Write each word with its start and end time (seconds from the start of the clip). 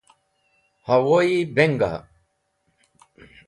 Whowyi 0.87 1.39
benga? 1.55 1.91